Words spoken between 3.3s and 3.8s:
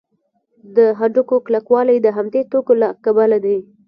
دی.